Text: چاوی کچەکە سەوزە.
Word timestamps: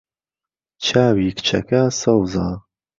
چاوی 0.83 1.29
کچەکە 1.37 1.81
سەوزە. 1.99 2.49